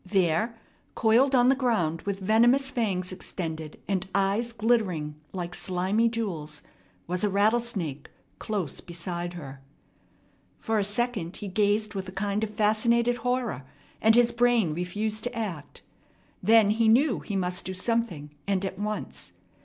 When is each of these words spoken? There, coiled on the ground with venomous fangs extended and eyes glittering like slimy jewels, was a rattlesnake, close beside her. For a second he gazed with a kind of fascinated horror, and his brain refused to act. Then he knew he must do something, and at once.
There, 0.03 0.57
coiled 0.95 1.35
on 1.35 1.49
the 1.49 1.55
ground 1.55 2.01
with 2.07 2.21
venomous 2.21 2.71
fangs 2.71 3.11
extended 3.11 3.79
and 3.87 4.09
eyes 4.15 4.51
glittering 4.51 5.13
like 5.31 5.53
slimy 5.53 6.09
jewels, 6.09 6.63
was 7.05 7.23
a 7.23 7.29
rattlesnake, 7.29 8.09
close 8.39 8.81
beside 8.81 9.33
her. 9.33 9.61
For 10.57 10.79
a 10.79 10.83
second 10.83 11.37
he 11.37 11.47
gazed 11.47 11.93
with 11.93 12.09
a 12.09 12.11
kind 12.11 12.43
of 12.43 12.49
fascinated 12.49 13.17
horror, 13.17 13.63
and 14.01 14.15
his 14.15 14.31
brain 14.31 14.73
refused 14.73 15.23
to 15.25 15.37
act. 15.37 15.83
Then 16.41 16.71
he 16.71 16.87
knew 16.87 17.19
he 17.19 17.35
must 17.35 17.63
do 17.65 17.75
something, 17.75 18.31
and 18.47 18.65
at 18.65 18.79
once. 18.79 19.33